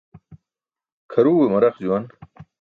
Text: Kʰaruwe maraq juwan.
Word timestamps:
Kʰaruwe 1.11 1.45
maraq 1.51 1.75
juwan. 1.83 2.03